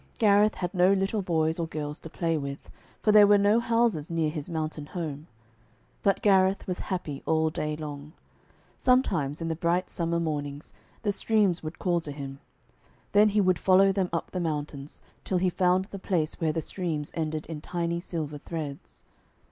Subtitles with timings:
[0.17, 2.71] Gareth had no little boys or girls to play with,
[3.03, 5.27] for there were no houses near his mountain home.
[6.01, 8.13] But Gareth was happy all day long.
[8.79, 12.39] Sometimes in the bright summer mornings the streams would call to him.
[13.11, 16.61] Then he would follow them up the mountains, till he found the place where the
[16.61, 19.03] streams ended in tiny silver threads.